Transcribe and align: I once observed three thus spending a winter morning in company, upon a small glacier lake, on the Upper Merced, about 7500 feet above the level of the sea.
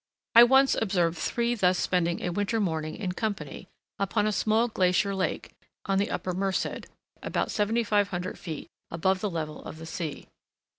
I 0.33 0.43
once 0.45 0.73
observed 0.81 1.19
three 1.19 1.53
thus 1.53 1.77
spending 1.77 2.21
a 2.23 2.31
winter 2.31 2.59
morning 2.59 2.95
in 2.95 3.11
company, 3.11 3.67
upon 3.99 4.25
a 4.25 4.31
small 4.31 4.67
glacier 4.67 5.13
lake, 5.13 5.53
on 5.85 5.99
the 5.99 6.09
Upper 6.09 6.33
Merced, 6.33 6.87
about 7.21 7.51
7500 7.51 8.35
feet 8.39 8.67
above 8.89 9.21
the 9.21 9.29
level 9.29 9.63
of 9.63 9.77
the 9.77 9.85
sea. 9.85 10.25